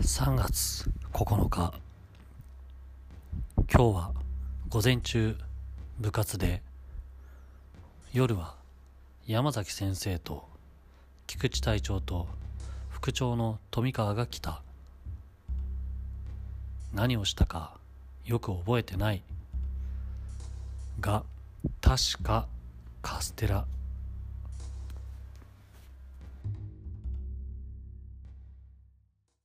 [0.00, 1.74] 3月9日。
[3.70, 4.12] 今日は
[4.70, 5.36] 午前中
[5.98, 6.62] 部活で
[8.14, 8.54] 夜は
[9.26, 10.48] 山崎先生と
[11.26, 12.28] 菊池隊長と
[12.88, 14.62] 副長の富川が来た。
[16.94, 17.76] 何をしたか
[18.24, 19.22] よく覚えてない。
[21.00, 21.24] が
[21.82, 22.48] 確か
[23.02, 23.66] カステラ。